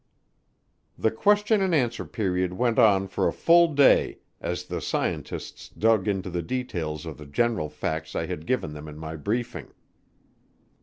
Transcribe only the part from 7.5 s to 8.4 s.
facts I